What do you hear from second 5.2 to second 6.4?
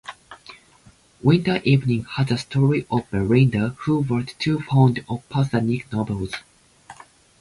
"pathetic" novels.